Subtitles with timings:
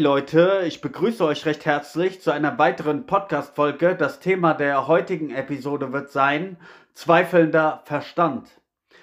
[0.00, 3.94] Leute, ich begrüße euch recht herzlich zu einer weiteren Podcast-Folge.
[3.94, 6.56] Das Thema der heutigen Episode wird sein
[6.94, 8.48] zweifelnder Verstand.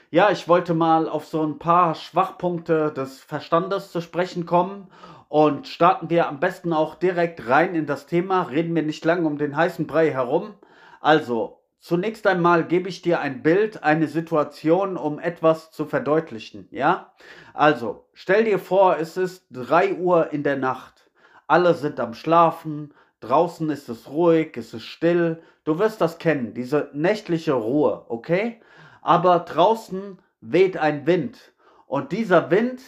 [0.09, 4.87] Ja, ich wollte mal auf so ein paar Schwachpunkte des Verstandes zu sprechen kommen
[5.29, 8.41] und starten wir am besten auch direkt rein in das Thema.
[8.49, 10.55] Reden wir nicht lange um den heißen Brei herum.
[10.99, 16.67] Also, zunächst einmal gebe ich dir ein Bild, eine Situation, um etwas zu verdeutlichen.
[16.71, 17.13] Ja,
[17.53, 21.09] also stell dir vor, es ist 3 Uhr in der Nacht.
[21.47, 22.93] Alle sind am Schlafen.
[23.19, 25.41] Draußen ist es ruhig, es ist still.
[25.63, 28.61] Du wirst das kennen, diese nächtliche Ruhe, okay?
[29.01, 31.53] Aber draußen weht ein Wind.
[31.87, 32.81] Und dieser Wind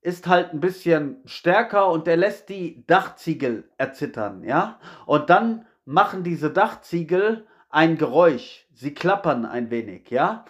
[0.00, 4.78] ist halt ein bisschen stärker und der lässt die Dachziegel erzittern, ja?
[5.06, 8.66] Und dann machen diese Dachziegel ein Geräusch.
[8.72, 10.44] Sie klappern ein wenig, ja?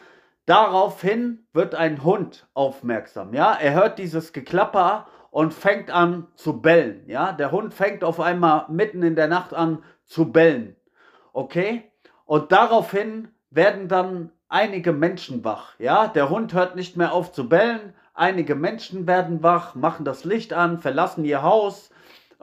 [0.47, 3.53] Daraufhin wird ein Hund aufmerksam, ja?
[3.53, 7.33] Er hört dieses Geklapper und fängt an zu bellen, ja?
[7.33, 10.77] Der Hund fängt auf einmal mitten in der Nacht an zu bellen.
[11.33, 11.91] Okay?
[12.27, 16.09] Und daraufhin werden dann einige Menschen wach, ja?
[16.09, 20.53] Der Hund hört nicht mehr auf zu bellen Einige Menschen werden wach, machen das Licht
[20.53, 21.91] an, verlassen ihr Haus,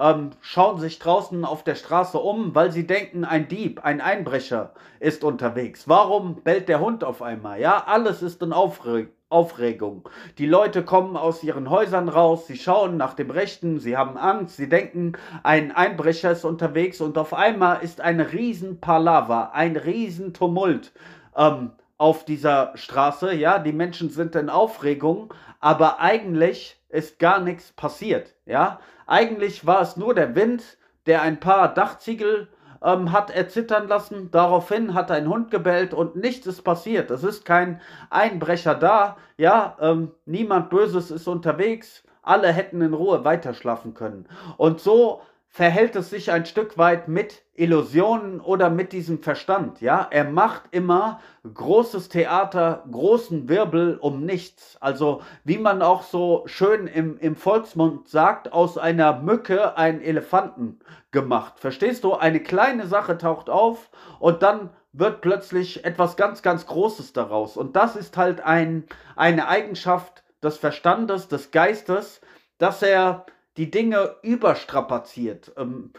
[0.01, 4.73] ähm, schauen sich draußen auf der Straße um, weil sie denken, ein Dieb, ein Einbrecher
[4.99, 5.87] ist unterwegs.
[5.87, 7.61] Warum bellt der Hund auf einmal?
[7.61, 10.09] Ja, alles ist in Aufre Aufregung.
[10.39, 14.57] Die Leute kommen aus ihren Häusern raus, sie schauen nach dem Rechten, sie haben Angst,
[14.57, 20.33] sie denken, ein Einbrecher ist unterwegs und auf einmal ist ein riesen Palaver, ein riesen
[20.33, 20.91] Tumult.
[21.37, 27.71] Ähm, auf dieser Straße, ja, die Menschen sind in Aufregung, aber eigentlich ist gar nichts
[27.71, 28.79] passiert, ja.
[29.07, 32.47] Eigentlich war es nur der Wind, der ein paar Dachziegel
[32.83, 34.31] ähm, hat erzittern lassen.
[34.31, 37.11] Daraufhin hat ein Hund gebellt und nichts ist passiert.
[37.11, 42.03] Es ist kein Einbrecher da, ja, ähm, niemand Böses ist unterwegs.
[42.23, 44.27] Alle hätten in Ruhe weiterschlafen können.
[44.57, 45.21] Und so
[45.53, 49.81] verhält es sich ein Stück weit mit Illusionen oder mit diesem Verstand.
[49.81, 51.19] Ja, er macht immer
[51.53, 54.77] großes Theater, großen Wirbel um nichts.
[54.79, 60.79] Also, wie man auch so schön im, im Volksmund sagt, aus einer Mücke einen Elefanten
[61.11, 61.59] gemacht.
[61.59, 62.13] Verstehst du?
[62.13, 63.89] Eine kleine Sache taucht auf
[64.19, 67.57] und dann wird plötzlich etwas ganz, ganz Großes daraus.
[67.57, 68.85] Und das ist halt ein,
[69.17, 72.21] eine Eigenschaft des Verstandes, des Geistes,
[72.57, 73.25] dass er
[73.57, 75.91] die Dinge überstrapaziert, ähm,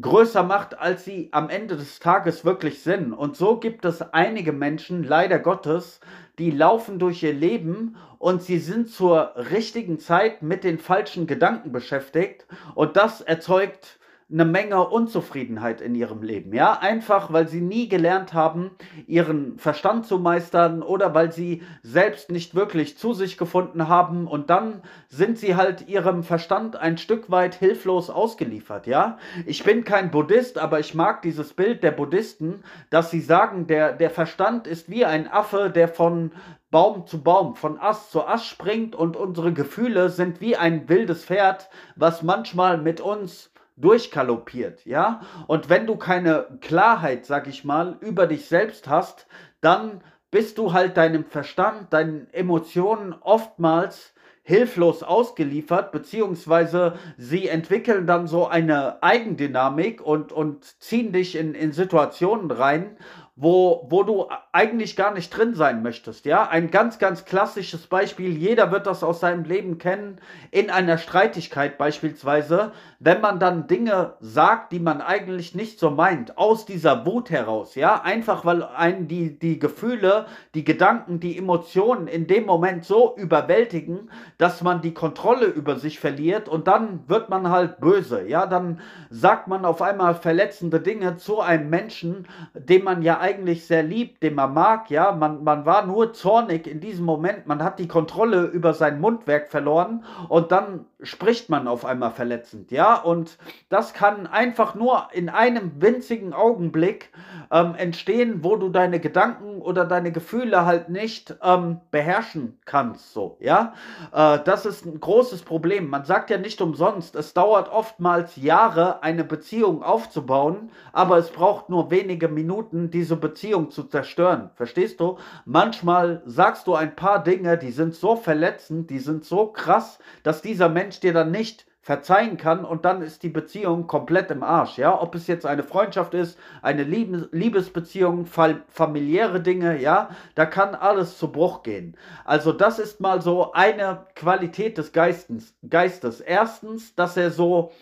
[0.00, 3.12] größer macht, als sie am Ende des Tages wirklich sind.
[3.12, 6.00] Und so gibt es einige Menschen, leider Gottes,
[6.38, 11.72] die laufen durch ihr Leben und sie sind zur richtigen Zeit mit den falschen Gedanken
[11.72, 13.99] beschäftigt und das erzeugt
[14.32, 16.54] eine Menge Unzufriedenheit in ihrem Leben.
[16.54, 18.70] Ja, einfach weil sie nie gelernt haben,
[19.06, 24.50] ihren Verstand zu meistern oder weil sie selbst nicht wirklich zu sich gefunden haben und
[24.50, 28.86] dann sind sie halt ihrem Verstand ein Stück weit hilflos ausgeliefert.
[28.86, 33.66] Ja, ich bin kein Buddhist, aber ich mag dieses Bild der Buddhisten, dass sie sagen,
[33.66, 36.30] der, der Verstand ist wie ein Affe, der von
[36.70, 41.24] Baum zu Baum, von Ast zu Ast springt und unsere Gefühle sind wie ein wildes
[41.24, 45.20] Pferd, was manchmal mit uns durchkaloppiert, ja?
[45.46, 49.26] Und wenn du keine Klarheit, sag ich mal, über dich selbst hast,
[49.60, 58.26] dann bist du halt deinem Verstand, deinen Emotionen oftmals hilflos ausgeliefert, beziehungsweise sie entwickeln dann
[58.26, 62.96] so eine Eigendynamik und, und ziehen dich in, in Situationen rein,
[63.42, 66.26] wo, wo du eigentlich gar nicht drin sein möchtest.
[66.26, 68.36] Ja, ein ganz, ganz klassisches Beispiel.
[68.36, 70.18] Jeder wird das aus seinem Leben kennen.
[70.50, 76.36] In einer Streitigkeit beispielsweise, wenn man dann Dinge sagt, die man eigentlich nicht so meint,
[76.36, 77.76] aus dieser Wut heraus.
[77.76, 83.16] Ja, einfach weil einen die, die Gefühle, die Gedanken, die Emotionen in dem Moment so
[83.16, 88.28] überwältigen, dass man die Kontrolle über sich verliert und dann wird man halt böse.
[88.28, 93.29] Ja, dann sagt man auf einmal verletzende Dinge zu einem Menschen, dem man ja eigentlich
[93.30, 97.46] eigentlich sehr liebt, den man mag, ja, man, man war nur zornig in diesem Moment,
[97.46, 102.70] man hat die Kontrolle über sein Mundwerk verloren und dann spricht man auf einmal verletzend,
[102.70, 103.38] ja, und
[103.68, 107.10] das kann einfach nur in einem winzigen Augenblick
[107.50, 113.36] ähm, entstehen, wo du deine Gedanken oder deine Gefühle halt nicht ähm, beherrschen kannst, so,
[113.40, 113.74] ja,
[114.12, 115.88] äh, das ist ein großes Problem.
[115.88, 121.68] Man sagt ja nicht umsonst, es dauert oftmals Jahre, eine Beziehung aufzubauen, aber es braucht
[121.68, 124.50] nur wenige Minuten, diese Beziehung zu zerstören.
[124.54, 125.18] Verstehst du?
[125.44, 130.42] Manchmal sagst du ein paar Dinge, die sind so verletzend, die sind so krass, dass
[130.42, 134.76] dieser Mensch dir dann nicht verzeihen kann und dann ist die Beziehung komplett im Arsch.
[134.76, 141.18] Ja, ob es jetzt eine Freundschaft ist, eine Liebesbeziehung, familiäre Dinge, ja, da kann alles
[141.18, 141.96] zu Bruch gehen.
[142.24, 145.54] Also das ist mal so eine Qualität des Geistes.
[145.68, 146.20] Geistes.
[146.20, 147.72] Erstens, dass er so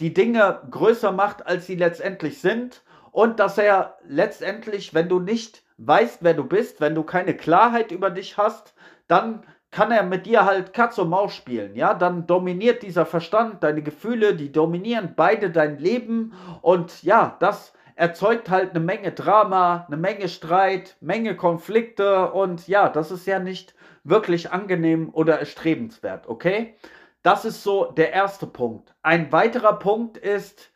[0.00, 2.82] die Dinge größer macht, als sie letztendlich sind
[3.18, 7.90] und dass er letztendlich, wenn du nicht weißt, wer du bist, wenn du keine Klarheit
[7.90, 8.74] über dich hast,
[9.08, 9.42] dann
[9.72, 11.94] kann er mit dir halt Katz und Maus spielen, ja?
[11.94, 16.32] Dann dominiert dieser Verstand, deine Gefühle, die dominieren beide dein Leben
[16.62, 22.88] und ja, das erzeugt halt eine Menge Drama, eine Menge Streit, Menge Konflikte und ja,
[22.88, 23.74] das ist ja nicht
[24.04, 26.76] wirklich angenehm oder erstrebenswert, okay?
[27.24, 28.94] Das ist so der erste Punkt.
[29.02, 30.70] Ein weiterer Punkt ist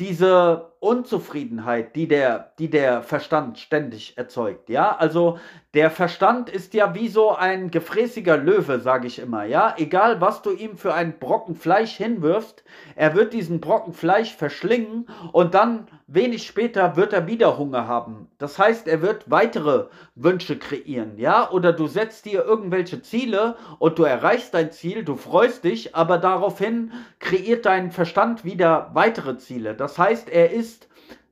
[0.00, 4.70] diese Unzufriedenheit, die der, die der Verstand ständig erzeugt.
[4.70, 5.38] Ja, also
[5.74, 9.44] der Verstand ist ja wie so ein gefräßiger Löwe, sage ich immer.
[9.44, 12.64] Ja, egal was du ihm für einen Brocken Fleisch hinwirfst,
[12.96, 18.28] er wird diesen Brocken Fleisch verschlingen und dann wenig später wird er wieder Hunger haben.
[18.38, 19.86] Das heißt, er wird weitere
[20.16, 21.18] Wünsche kreieren.
[21.18, 25.94] Ja, oder du setzt dir irgendwelche Ziele und du erreichst dein Ziel, du freust dich,
[25.94, 26.90] aber daraufhin
[27.20, 29.74] kreiert dein Verstand wieder weitere Ziele.
[29.74, 30.69] Das heißt, er ist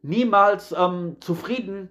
[0.02, 1.90] niemals ähm, zufrieden.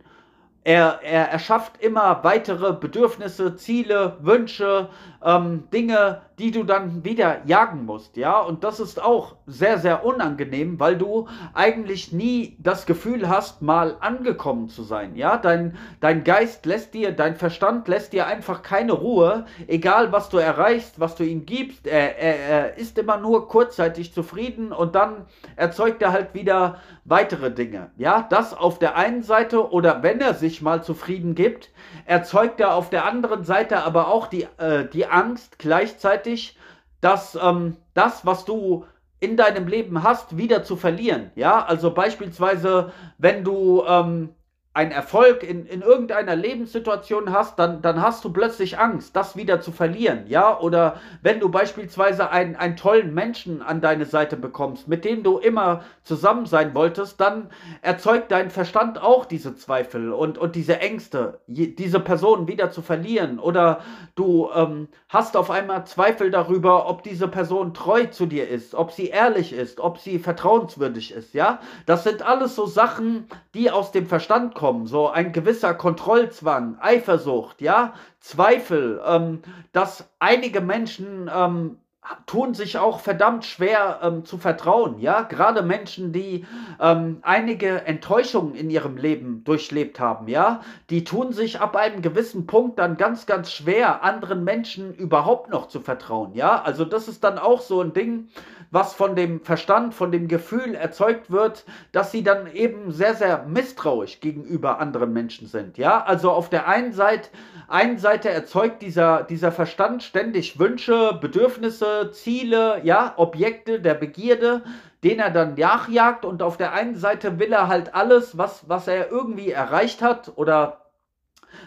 [0.64, 4.90] Er, er erschafft immer weitere Bedürfnisse, Ziele, Wünsche,
[5.28, 8.40] ähm, Dinge, die du dann wieder jagen musst, ja.
[8.40, 13.98] Und das ist auch sehr, sehr unangenehm, weil du eigentlich nie das Gefühl hast, mal
[14.00, 15.36] angekommen zu sein, ja.
[15.38, 20.38] Dein, dein Geist lässt dir, dein Verstand lässt dir einfach keine Ruhe, egal was du
[20.38, 21.88] erreichst, was du ihm gibst.
[21.88, 25.26] Er, er, er ist immer nur kurzzeitig zufrieden und dann
[25.58, 28.26] erzeugt er halt wieder weitere Dinge, ja.
[28.30, 31.72] Das auf der einen Seite oder wenn er sich mal zufrieden gibt,
[32.06, 36.58] erzeugt er auf der anderen Seite aber auch die, äh, die Angst gleichzeitig,
[37.02, 38.86] dass ähm, das, was du
[39.20, 41.32] in deinem Leben hast, wieder zu verlieren.
[41.36, 44.30] Ja, also beispielsweise, wenn du ähm,
[44.78, 49.60] einen Erfolg in, in irgendeiner Lebenssituation hast, dann, dann hast du plötzlich Angst, das wieder
[49.60, 50.60] zu verlieren, ja?
[50.60, 55.40] Oder wenn du beispielsweise einen, einen tollen Menschen an deine Seite bekommst, mit dem du
[55.40, 57.50] immer zusammen sein wolltest, dann
[57.82, 63.40] erzeugt dein Verstand auch diese Zweifel und, und diese Ängste, diese Person wieder zu verlieren.
[63.40, 63.80] Oder
[64.14, 68.92] du ähm, hast auf einmal Zweifel darüber, ob diese Person treu zu dir ist, ob
[68.92, 71.62] sie ehrlich ist, ob sie vertrauenswürdig ist, ja?
[71.88, 73.26] Das sind alles so Sachen,
[73.56, 79.42] die aus dem Verstand kommen kommen, so ein gewisser Kontrollzwang, Eifersucht, ja, Zweifel, ähm,
[79.72, 81.78] dass einige Menschen ähm,
[82.26, 86.46] tun sich auch verdammt schwer ähm, zu vertrauen, ja, gerade Menschen, die
[86.80, 92.48] ähm, einige Enttäuschungen in ihrem Leben durchlebt haben, ja, die tun sich ab einem gewissen
[92.48, 97.24] Punkt dann ganz, ganz schwer, anderen Menschen überhaupt noch zu vertrauen, ja, also das ist
[97.24, 98.28] dann auch so ein Ding,
[98.72, 103.46] was von dem Verstand, von dem Gefühl erzeugt wird, dass sie dann eben sehr, sehr
[103.48, 105.78] misstrauisch gegenüber anderen Menschen sind.
[105.78, 107.30] Ja, also auf der einen Seite,
[107.68, 114.64] einen Seite erzeugt dieser, dieser Verstand ständig Wünsche, Bedürfnisse, Ziele, ja, Objekte der Begierde,
[115.04, 118.88] den er dann nachjagt und auf der einen Seite will er halt alles, was, was
[118.88, 120.88] er irgendwie erreicht hat oder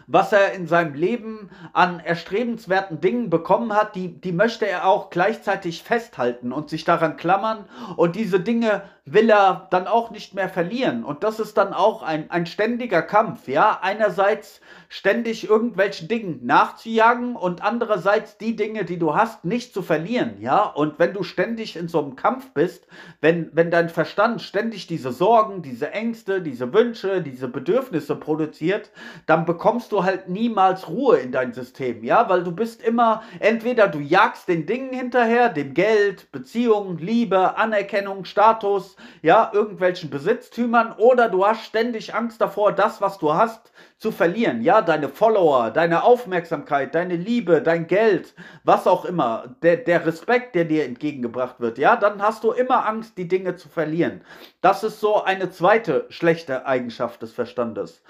[0.06, 5.11] was er in seinem Leben an erstrebenswerten Dingen bekommen hat, die, die möchte er auch
[5.11, 7.65] gleichzeitig festhalten und sich daran klammern.
[7.97, 11.05] Und diese Dinge will er dann auch nicht mehr verlieren.
[11.05, 13.79] Und das ist dann auch ein, ein ständiger Kampf, ja.
[13.83, 20.40] Einerseits ständig irgendwelchen Dingen nachzujagen und andererseits die Dinge, die du hast, nicht zu verlieren,
[20.40, 20.62] ja.
[20.62, 22.87] Und wenn du ständig in so einem Kampf bist,
[23.21, 28.90] wenn, wenn dein Verstand ständig diese Sorgen, diese Ängste, diese Wünsche, diese Bedürfnisse produziert,
[29.26, 33.88] dann bekommst du halt niemals Ruhe in dein System, ja, weil du bist immer, entweder
[33.88, 41.28] du jagst den Dingen hinterher, dem Geld, Beziehungen, Liebe, Anerkennung, Status, ja, irgendwelchen Besitztümern oder
[41.28, 44.62] du hast ständig Angst davor, das, was du hast, zu verlieren.
[44.62, 50.54] Ja, deine Follower, deine Aufmerksamkeit, deine Liebe, dein Geld, was auch immer, der, der Respekt,
[50.54, 54.23] der dir entgegengebracht wird, ja, dann hast du immer Angst, die Dinge zu verlieren.
[54.61, 58.02] Das ist so eine zweite schlechte Eigenschaft des Verstandes.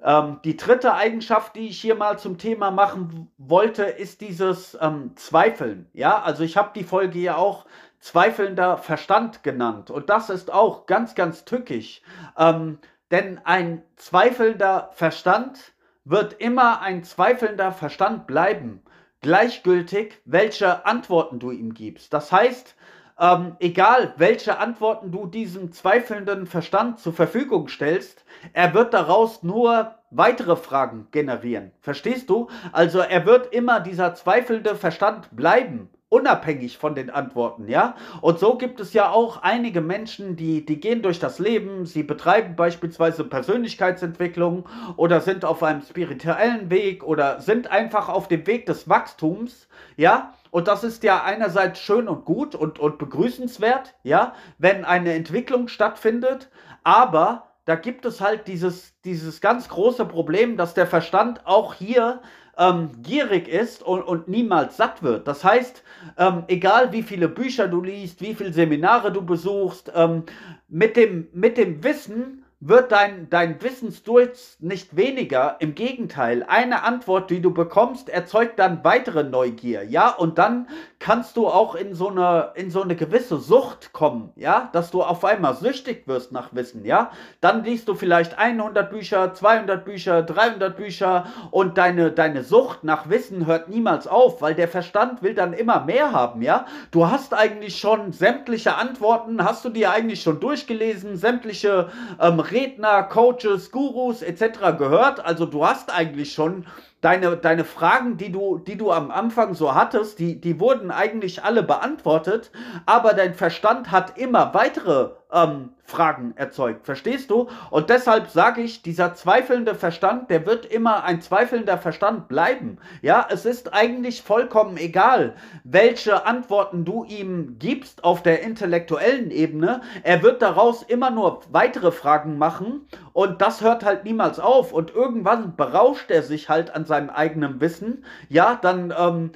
[0.00, 5.12] Ähm, die dritte Eigenschaft, die ich hier mal zum Thema machen wollte, ist dieses ähm,
[5.16, 5.88] Zweifeln.
[5.92, 7.66] Ja, also ich habe die Folge ja auch
[8.00, 9.90] zweifelnder Verstand genannt.
[9.90, 12.02] Und das ist auch ganz, ganz tückisch.
[12.36, 12.78] Ähm,
[13.10, 15.72] denn ein zweifelnder Verstand
[16.04, 18.82] wird immer ein zweifelnder Verstand bleiben.
[19.20, 22.12] Gleichgültig, welche Antworten du ihm gibst.
[22.12, 22.76] Das heißt,
[23.18, 29.96] ähm, egal welche Antworten du diesem zweifelnden Verstand zur Verfügung stellst, er wird daraus nur
[30.10, 31.72] weitere Fragen generieren.
[31.80, 32.48] Verstehst du?
[32.72, 37.94] Also er wird immer dieser zweifelnde Verstand bleiben unabhängig von den Antworten, ja?
[38.20, 42.02] Und so gibt es ja auch einige Menschen, die, die gehen durch das Leben, sie
[42.02, 48.66] betreiben beispielsweise Persönlichkeitsentwicklung oder sind auf einem spirituellen Weg oder sind einfach auf dem Weg
[48.66, 50.34] des Wachstums, ja?
[50.50, 55.68] Und das ist ja einerseits schön und gut und, und begrüßenswert, ja, wenn eine Entwicklung
[55.68, 56.48] stattfindet,
[56.84, 62.22] aber da gibt es halt dieses, dieses ganz große Problem, dass der Verstand auch hier
[62.58, 65.28] ähm, gierig ist und, und niemals satt wird.
[65.28, 65.82] Das heißt,
[66.16, 70.24] ähm, egal wie viele Bücher du liest, wie viele Seminare du besuchst, ähm,
[70.68, 75.56] mit, dem, mit dem Wissen wird dein, dein Wissensdurst nicht weniger.
[75.60, 80.10] Im Gegenteil, eine Antwort, die du bekommst, erzeugt dann weitere Neugier, ja?
[80.10, 80.66] Und dann
[80.98, 84.70] kannst du auch in so eine, in so eine gewisse Sucht kommen, ja?
[84.72, 87.12] Dass du auf einmal süchtig wirst nach Wissen, ja?
[87.40, 93.08] Dann liest du vielleicht 100 Bücher, 200 Bücher, 300 Bücher und deine, deine Sucht nach
[93.08, 96.66] Wissen hört niemals auf, weil der Verstand will dann immer mehr haben, ja?
[96.90, 101.88] Du hast eigentlich schon sämtliche Antworten, hast du dir eigentlich schon durchgelesen, sämtliche
[102.20, 104.76] ähm, Redner, Coaches, Gurus etc.
[104.76, 105.24] gehört.
[105.24, 106.66] Also du hast eigentlich schon
[107.00, 111.44] deine, deine Fragen, die du, die du am Anfang so hattest, die, die wurden eigentlich
[111.44, 112.50] alle beantwortet,
[112.86, 116.84] aber dein Verstand hat immer weitere ähm, Fragen erzeugt.
[116.84, 117.48] Verstehst du?
[117.70, 122.76] Und deshalb sage ich, dieser zweifelnde Verstand, der wird immer ein zweifelnder Verstand bleiben.
[123.00, 129.80] Ja, es ist eigentlich vollkommen egal, welche Antworten du ihm gibst auf der intellektuellen Ebene.
[130.02, 134.74] Er wird daraus immer nur weitere Fragen machen und das hört halt niemals auf.
[134.74, 138.04] Und irgendwann berauscht er sich halt an seinem eigenen Wissen.
[138.28, 139.30] Ja, dann ähm,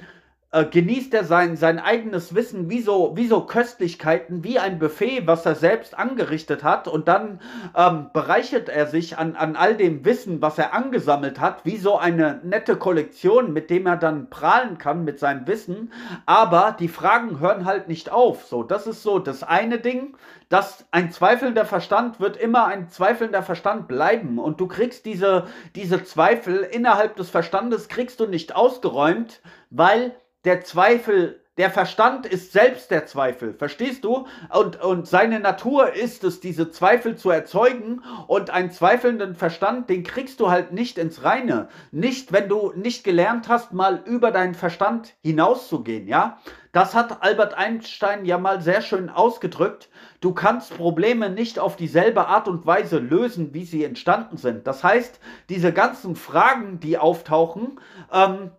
[0.53, 5.25] äh, genießt er sein, sein eigenes Wissen wie so, wie so Köstlichkeiten, wie ein Buffet,
[5.25, 6.87] was er selbst angerichtet hat.
[6.87, 7.41] Und dann
[7.75, 11.97] ähm, bereichert er sich an, an all dem Wissen, was er angesammelt hat, wie so
[11.97, 15.91] eine nette Kollektion, mit dem er dann prahlen kann mit seinem Wissen.
[16.27, 18.45] Aber die Fragen hören halt nicht auf.
[18.45, 20.15] So, das ist so das eine Ding,
[20.49, 24.37] dass ein zweifelnder Verstand wird immer ein zweifelnder Verstand bleiben.
[24.37, 29.41] Und du kriegst diese, diese Zweifel innerhalb des Verstandes, kriegst du nicht ausgeräumt,
[29.71, 34.25] weil der Zweifel, der Verstand ist selbst der Zweifel, verstehst du?
[34.51, 38.01] Und, und seine Natur ist es, diese Zweifel zu erzeugen.
[38.27, 41.67] Und einen zweifelnden Verstand, den kriegst du halt nicht ins Reine.
[41.91, 46.39] Nicht, wenn du nicht gelernt hast, mal über deinen Verstand hinauszugehen, ja?
[46.71, 49.89] Das hat Albert Einstein ja mal sehr schön ausgedrückt.
[50.21, 54.65] Du kannst Probleme nicht auf dieselbe Art und Weise lösen, wie sie entstanden sind.
[54.65, 55.19] Das heißt,
[55.49, 57.79] diese ganzen Fragen, die auftauchen,
[58.11, 58.49] ähm,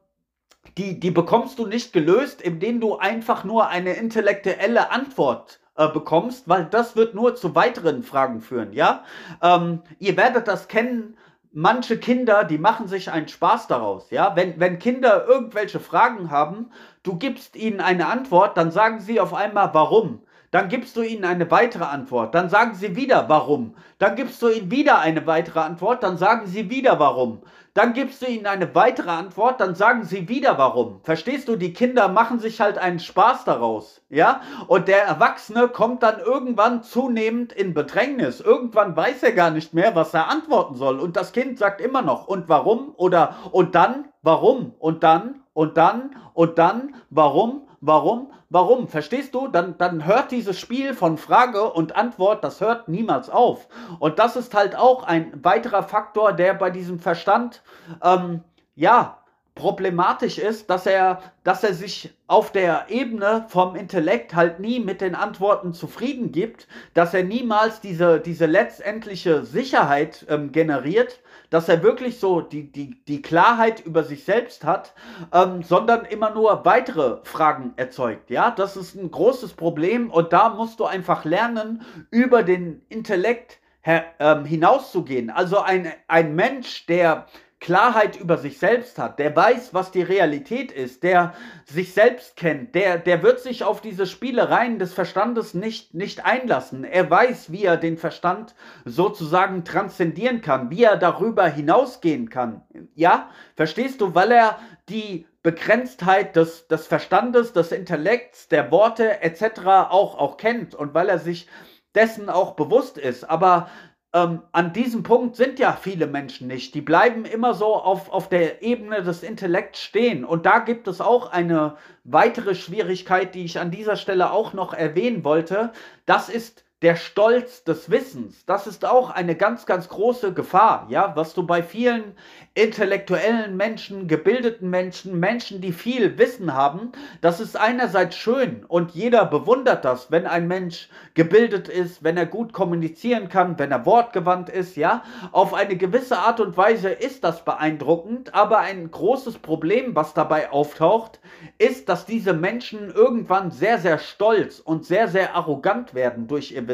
[0.78, 6.48] die, die bekommst du nicht gelöst, indem du einfach nur eine intellektuelle Antwort äh, bekommst,
[6.48, 9.04] weil das wird nur zu weiteren Fragen führen, ja?
[9.42, 11.16] Ähm, ihr werdet das kennen,
[11.52, 14.34] manche Kinder, die machen sich einen Spaß daraus, ja?
[14.36, 16.70] Wenn, wenn Kinder irgendwelche Fragen haben,
[17.02, 20.22] du gibst ihnen eine Antwort, dann sagen sie auf einmal, warum?
[20.54, 22.32] Dann gibst du ihnen eine weitere Antwort.
[22.32, 23.74] Dann sagen sie wieder warum.
[23.98, 26.04] Dann gibst du ihnen wieder eine weitere Antwort.
[26.04, 27.42] Dann sagen sie wieder warum.
[27.74, 29.60] Dann gibst du ihnen eine weitere Antwort.
[29.60, 31.00] Dann sagen sie wieder warum.
[31.02, 31.56] Verstehst du?
[31.56, 34.00] Die Kinder machen sich halt einen Spaß daraus.
[34.10, 34.42] Ja?
[34.68, 38.38] Und der Erwachsene kommt dann irgendwann zunehmend in Bedrängnis.
[38.38, 41.00] Irgendwann weiß er gar nicht mehr, was er antworten soll.
[41.00, 45.76] Und das Kind sagt immer noch und warum oder und dann warum und dann und
[45.76, 48.32] dann und dann warum Warum?
[48.48, 48.88] Warum?
[48.88, 49.46] Verstehst du?
[49.46, 53.68] Dann, dann hört dieses Spiel von Frage und Antwort, das hört niemals auf.
[53.98, 57.62] Und das ist halt auch ein weiterer Faktor, der bei diesem Verstand,
[58.02, 58.42] ähm,
[58.74, 59.18] ja,
[59.54, 65.00] problematisch ist, dass er, dass er sich auf der Ebene vom Intellekt halt nie mit
[65.00, 71.20] den Antworten zufrieden gibt, dass er niemals diese, diese letztendliche Sicherheit ähm, generiert,
[71.50, 74.92] dass er wirklich so die, die, die Klarheit über sich selbst hat,
[75.32, 78.30] ähm, sondern immer nur weitere Fragen erzeugt.
[78.30, 83.60] Ja, das ist ein großes Problem und da musst du einfach lernen, über den Intellekt
[83.82, 85.30] her, ähm, hinauszugehen.
[85.30, 87.26] Also ein, ein Mensch, der
[87.64, 91.32] Klarheit über sich selbst hat, der weiß, was die Realität ist, der
[91.64, 96.84] sich selbst kennt, der, der wird sich auf diese Spielereien des Verstandes nicht, nicht einlassen.
[96.84, 98.54] Er weiß, wie er den Verstand
[98.84, 102.60] sozusagen transzendieren kann, wie er darüber hinausgehen kann.
[102.94, 104.58] Ja, verstehst du, weil er
[104.90, 109.60] die Begrenztheit des, des Verstandes, des Intellekts, der Worte etc.
[109.88, 111.48] auch, auch kennt und weil er sich
[111.94, 113.24] dessen auch bewusst ist.
[113.24, 113.70] Aber
[114.14, 116.74] ähm, an diesem Punkt sind ja viele Menschen nicht.
[116.74, 120.24] Die bleiben immer so auf, auf der Ebene des Intellekts stehen.
[120.24, 124.72] Und da gibt es auch eine weitere Schwierigkeit, die ich an dieser Stelle auch noch
[124.72, 125.72] erwähnen wollte.
[126.06, 128.44] Das ist der Stolz des Wissens.
[128.44, 132.12] Das ist auch eine ganz, ganz große Gefahr, ja, was du bei vielen
[132.52, 139.24] intellektuellen Menschen, gebildeten Menschen, Menschen, die viel Wissen haben, das ist einerseits schön und jeder
[139.24, 144.50] bewundert das, wenn ein Mensch gebildet ist, wenn er gut kommunizieren kann, wenn er wortgewandt
[144.50, 145.04] ist, ja.
[145.32, 150.52] Auf eine gewisse Art und Weise ist das beeindruckend, aber ein großes Problem, was dabei
[150.52, 151.18] auftaucht,
[151.56, 156.68] ist, dass diese Menschen irgendwann sehr, sehr stolz und sehr, sehr arrogant werden durch ihr
[156.68, 156.73] Wissen.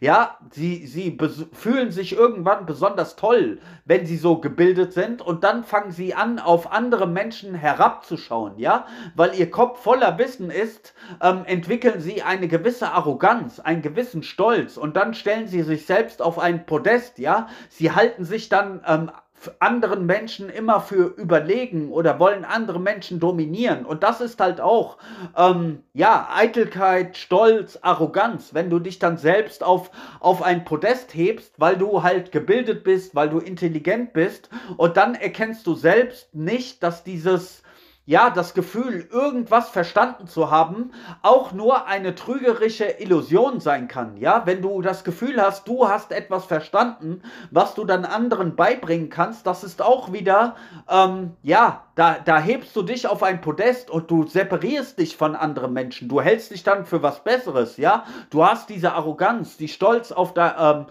[0.00, 1.18] Ja, sie, sie
[1.52, 6.38] fühlen sich irgendwann besonders toll, wenn sie so gebildet sind und dann fangen sie an,
[6.38, 12.48] auf andere Menschen herabzuschauen, ja, weil ihr Kopf voller Wissen ist, ähm, entwickeln sie eine
[12.48, 17.48] gewisse Arroganz, einen gewissen Stolz und dann stellen sie sich selbst auf ein Podest, ja,
[17.68, 19.10] sie halten sich dann ähm,
[19.58, 23.84] anderen Menschen immer für überlegen oder wollen andere Menschen dominieren.
[23.84, 24.98] Und das ist halt auch,
[25.36, 31.54] ähm, ja, Eitelkeit, Stolz, Arroganz, wenn du dich dann selbst auf, auf ein Podest hebst,
[31.58, 36.82] weil du halt gebildet bist, weil du intelligent bist und dann erkennst du selbst nicht,
[36.82, 37.63] dass dieses
[38.06, 40.92] ja, das Gefühl, irgendwas verstanden zu haben,
[41.22, 44.18] auch nur eine trügerische Illusion sein kann.
[44.18, 49.08] Ja, wenn du das Gefühl hast, du hast etwas verstanden, was du dann anderen beibringen
[49.08, 50.56] kannst, das ist auch wieder,
[50.90, 55.34] ähm, ja, da, da hebst du dich auf ein Podest und du separierst dich von
[55.34, 56.08] anderen Menschen.
[56.08, 58.04] Du hältst dich dann für was Besseres, ja.
[58.30, 60.86] Du hast diese Arroganz, die Stolz auf der, ähm,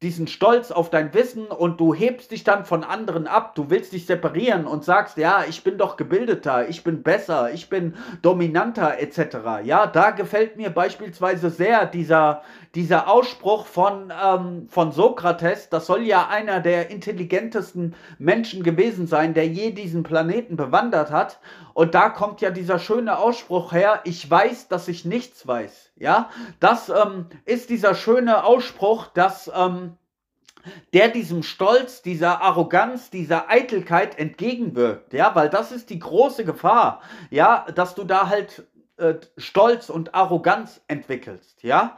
[0.00, 3.92] diesen Stolz auf dein Wissen und du hebst dich dann von anderen ab, du willst
[3.92, 9.00] dich separieren und sagst, ja, ich bin doch gebildeter, ich bin besser, ich bin dominanter
[9.00, 9.64] etc.
[9.64, 12.42] Ja, da gefällt mir beispielsweise sehr dieser,
[12.76, 19.34] dieser Ausspruch von, ähm, von Sokrates, das soll ja einer der intelligentesten Menschen gewesen sein,
[19.34, 21.40] der je diesen Planeten bewandert hat.
[21.74, 25.87] Und da kommt ja dieser schöne Ausspruch her, ich weiß, dass ich nichts weiß.
[25.98, 29.96] Ja, das ähm, ist dieser schöne Ausspruch, dass ähm,
[30.92, 37.02] der diesem Stolz, dieser Arroganz, dieser Eitelkeit entgegenwirkt, ja, weil das ist die große Gefahr,
[37.30, 41.96] ja, dass du da halt äh, Stolz und Arroganz entwickelst, ja.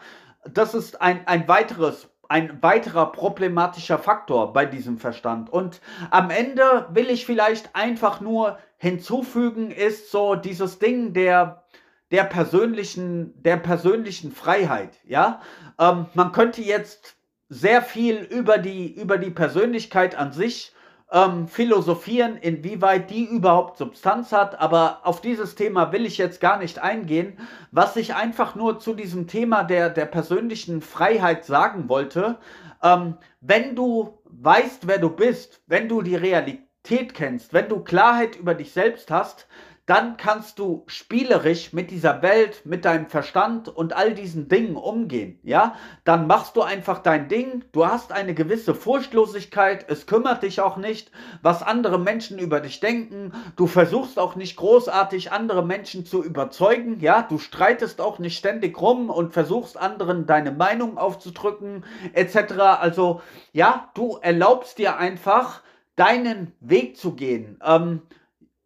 [0.48, 5.50] Das ist ein, ein weiteres ein weiterer problematischer Faktor bei diesem Verstand.
[5.50, 5.80] Und
[6.12, 11.64] am Ende will ich vielleicht einfach nur hinzufügen, ist so dieses Ding der,
[12.10, 15.40] der persönlichen, der persönlichen Freiheit, ja.
[15.78, 17.16] Ähm, man könnte jetzt
[17.48, 20.72] sehr viel über die, über die Persönlichkeit an sich
[21.12, 26.58] ähm, philosophieren, inwieweit die überhaupt Substanz hat, aber auf dieses Thema will ich jetzt gar
[26.58, 27.38] nicht eingehen.
[27.72, 32.38] Was ich einfach nur zu diesem Thema der, der persönlichen Freiheit sagen wollte,
[32.82, 38.36] ähm, wenn du weißt, wer du bist, wenn du die Realität kennst, wenn du Klarheit
[38.36, 39.48] über dich selbst hast,
[39.90, 45.40] dann kannst du spielerisch mit dieser Welt, mit deinem Verstand und all diesen Dingen umgehen,
[45.42, 45.74] ja?
[46.04, 50.76] Dann machst du einfach dein Ding, du hast eine gewisse Furchtlosigkeit, es kümmert dich auch
[50.76, 51.10] nicht,
[51.42, 57.00] was andere Menschen über dich denken, du versuchst auch nicht großartig andere Menschen zu überzeugen,
[57.00, 57.22] ja?
[57.22, 62.52] Du streitest auch nicht ständig rum und versuchst anderen deine Meinung aufzudrücken, etc.
[62.78, 63.22] Also,
[63.52, 65.62] ja, du erlaubst dir einfach,
[65.96, 67.58] deinen Weg zu gehen.
[67.66, 68.02] Ähm,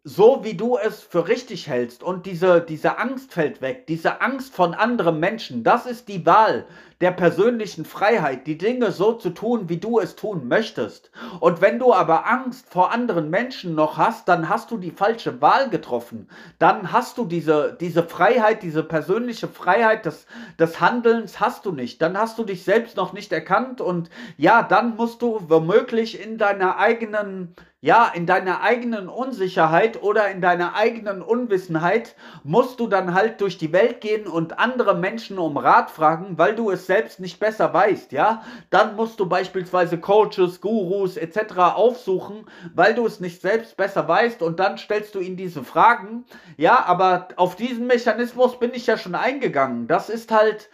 [0.07, 4.53] so wie du es für richtig hältst und diese, diese Angst fällt weg, diese Angst
[4.53, 6.67] von anderen Menschen, das ist die Wahl
[7.01, 11.11] der persönlichen Freiheit, die Dinge so zu tun, wie du es tun möchtest.
[11.39, 15.41] Und wenn du aber Angst vor anderen Menschen noch hast, dann hast du die falsche
[15.41, 16.29] Wahl getroffen.
[16.57, 20.25] Dann hast du diese, diese Freiheit, diese persönliche Freiheit des,
[20.57, 22.01] des Handelns hast du nicht.
[22.01, 26.37] Dann hast du dich selbst noch nicht erkannt und ja, dann musst du womöglich in
[26.37, 27.55] deiner eigenen
[27.85, 33.59] ja, in deiner eigenen Unsicherheit oder in deiner eigenen Unwissenheit musst du dann halt durch
[33.59, 37.73] die Welt gehen und andere Menschen um Rat fragen, weil du es selbst nicht besser
[37.73, 38.43] weißt, ja?
[38.69, 41.57] Dann musst du beispielsweise Coaches, Gurus etc.
[41.57, 46.25] aufsuchen, weil du es nicht selbst besser weißt und dann stellst du ihnen diese Fragen.
[46.57, 49.87] Ja, aber auf diesen Mechanismus bin ich ja schon eingegangen.
[49.87, 50.69] Das ist halt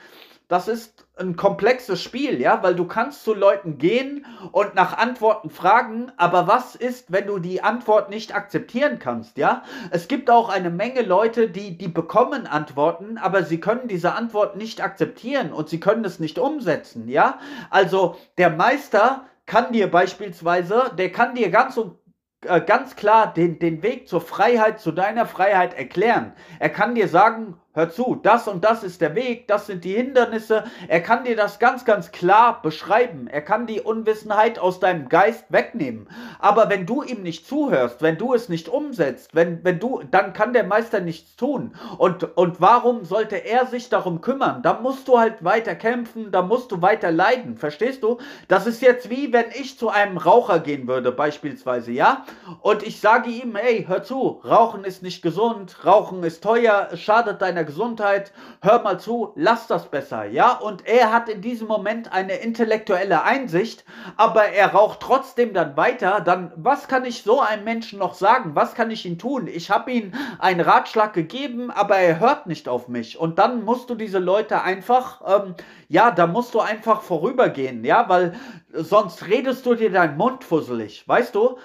[0.51, 5.49] das ist ein komplexes Spiel, ja, weil du kannst zu Leuten gehen und nach Antworten
[5.49, 9.63] fragen, aber was ist, wenn du die Antwort nicht akzeptieren kannst, ja?
[9.91, 14.57] Es gibt auch eine Menge Leute, die die bekommen Antworten, aber sie können diese Antwort
[14.57, 17.39] nicht akzeptieren und sie können es nicht umsetzen, ja?
[17.69, 21.97] Also der Meister kann dir beispielsweise, der kann dir ganz und
[22.45, 26.33] äh, ganz klar den, den Weg zur Freiheit, zu deiner Freiheit erklären.
[26.59, 29.93] Er kann dir sagen, hör zu, das und das ist der Weg, das sind die
[29.93, 30.65] Hindernisse.
[30.87, 33.27] Er kann dir das ganz, ganz klar beschreiben.
[33.27, 36.07] Er kann die Unwissenheit aus deinem Geist wegnehmen.
[36.39, 40.33] Aber wenn du ihm nicht zuhörst, wenn du es nicht umsetzt, wenn, wenn du, dann
[40.33, 41.75] kann der Meister nichts tun.
[41.97, 44.61] Und, und warum sollte er sich darum kümmern?
[44.61, 47.57] Da musst du halt weiter kämpfen, da musst du weiter leiden.
[47.57, 48.17] Verstehst du?
[48.47, 52.25] Das ist jetzt wie wenn ich zu einem Raucher gehen würde, beispielsweise, ja?
[52.61, 57.41] Und ich sage ihm, hey, hör zu, Rauchen ist nicht gesund, Rauchen ist teuer, schadet
[57.61, 60.53] deiner Gesundheit, hör mal zu, lass das besser, ja?
[60.53, 63.85] Und er hat in diesem Moment eine intellektuelle Einsicht,
[64.17, 68.55] aber er raucht trotzdem dann weiter, dann was kann ich so einem Menschen noch sagen?
[68.55, 69.47] Was kann ich ihm tun?
[69.47, 73.17] Ich habe ihm einen Ratschlag gegeben, aber er hört nicht auf mich.
[73.17, 75.55] Und dann musst du diese Leute einfach, ähm,
[75.87, 78.33] ja, da musst du einfach vorübergehen, ja, weil
[78.73, 81.57] sonst redest du dir deinen Mund fusselig, weißt du?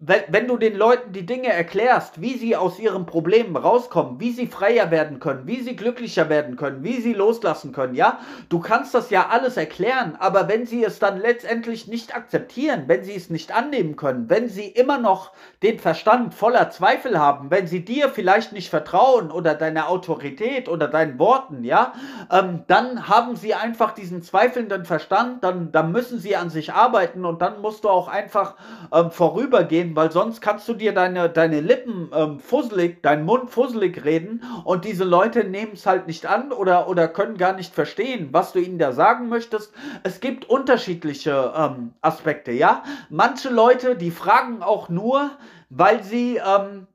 [0.00, 4.30] Wenn, wenn du den Leuten die Dinge erklärst, wie sie aus ihren Problemen rauskommen, wie
[4.30, 8.60] sie freier werden können, wie sie glücklicher werden können, wie sie loslassen können, ja, du
[8.60, 13.16] kannst das ja alles erklären, aber wenn sie es dann letztendlich nicht akzeptieren, wenn sie
[13.16, 15.32] es nicht annehmen können, wenn sie immer noch
[15.64, 20.86] den Verstand voller Zweifel haben, wenn sie dir vielleicht nicht vertrauen oder deiner Autorität oder
[20.86, 21.92] deinen Worten, ja,
[22.30, 27.24] ähm, dann haben sie einfach diesen zweifelnden Verstand, dann, dann müssen sie an sich arbeiten
[27.24, 28.54] und dann musst du auch einfach
[28.92, 33.50] ähm, vorübergehen reden, weil sonst kannst du dir deine, deine Lippen ähm, fusselig, deinen Mund
[33.50, 37.74] fusselig reden und diese Leute nehmen es halt nicht an oder, oder können gar nicht
[37.74, 39.72] verstehen, was du ihnen da sagen möchtest.
[40.02, 42.82] Es gibt unterschiedliche ähm, Aspekte, ja.
[43.10, 45.30] Manche Leute, die fragen auch nur,
[45.70, 46.86] weil sie ähm,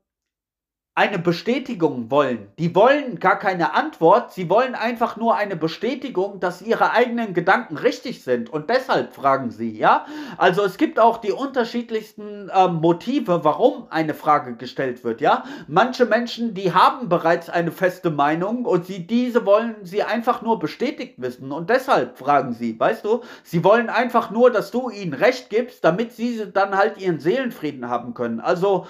[0.96, 2.50] eine Bestätigung wollen.
[2.60, 7.78] Die wollen gar keine Antwort, sie wollen einfach nur eine Bestätigung, dass ihre eigenen Gedanken
[7.78, 10.06] richtig sind und deshalb fragen sie, ja?
[10.38, 15.46] Also es gibt auch die unterschiedlichsten äh, Motive, warum eine Frage gestellt wird, ja?
[15.68, 20.60] Manche Menschen, die haben bereits eine feste Meinung und sie diese wollen sie einfach nur
[20.60, 23.22] bestätigt wissen und deshalb fragen sie, weißt du?
[23.44, 27.90] Sie wollen einfach nur, dass du ihnen recht gibst, damit sie dann halt ihren Seelenfrieden
[27.90, 28.40] haben können.
[28.40, 28.86] Also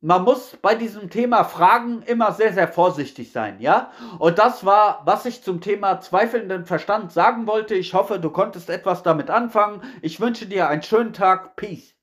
[0.00, 3.90] man muss bei diesem Thema Fragen immer sehr, sehr vorsichtig sein, ja?
[4.18, 7.74] Und das war, was ich zum Thema zweifelnden Verstand sagen wollte.
[7.74, 9.82] Ich hoffe, du konntest etwas damit anfangen.
[10.02, 11.56] Ich wünsche dir einen schönen Tag.
[11.56, 11.99] Peace.